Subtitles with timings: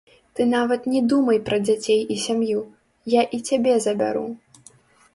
[0.37, 2.59] Ты нават не думай пра дзяцей і сям'ю,
[3.19, 4.29] я і цябе забяру.